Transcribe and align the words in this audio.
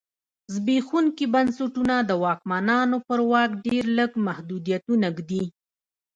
زبېښونکي 0.53 1.25
بنسټونه 1.33 1.95
د 2.09 2.11
واکمنانو 2.23 2.97
پر 3.07 3.19
واک 3.31 3.51
ډېر 3.65 3.85
لږ 3.97 4.11
محدودیتونه 4.27 5.07
ږدي. 5.17 5.43